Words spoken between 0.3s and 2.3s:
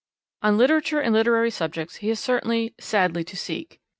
On literature and literary subjects he is